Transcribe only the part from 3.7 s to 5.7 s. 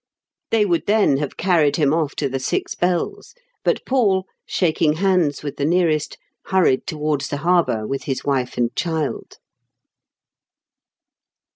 Paul, shaking hands with the